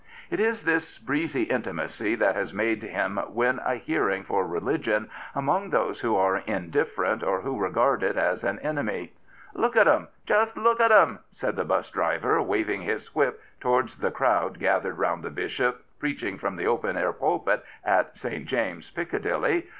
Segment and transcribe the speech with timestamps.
[0.31, 5.69] It is this breezy intimacy that has made him win a hearing for religion among
[5.69, 9.13] those who are indifferent or who regard it as an enemy."
[9.53, 13.43] Look at *eml Just look at 'em I" said the 'bus driver, waving his whip
[13.59, 18.47] towards the crowd gathered round the Bishop, preaching from the open air pulpit at St.
[18.47, 19.67] James's, Piccadilly.